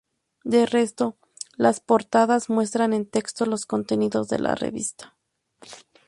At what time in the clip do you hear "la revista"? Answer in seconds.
4.39-5.15